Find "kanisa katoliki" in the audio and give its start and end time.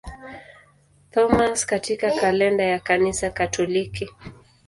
2.79-4.09